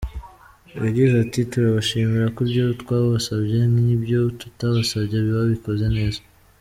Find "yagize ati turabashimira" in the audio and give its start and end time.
0.85-2.25